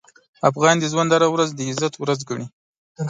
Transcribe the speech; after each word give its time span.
افغان 0.49 0.75
د 0.79 0.83
ژوند 0.91 1.09
هره 1.15 1.27
ورځ 1.31 1.49
د 1.53 1.59
عزت 1.69 1.93
ورځ 1.97 2.19
ګڼي. 2.29 2.45